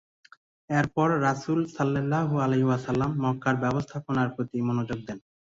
[0.69, 5.17] এরপর রাসূল সাল্লাল্লাহু আলাইহি ওয়াসাল্লাম মক্কার ব্যবস্থাপনার প্রতি মনোযোগ দেন।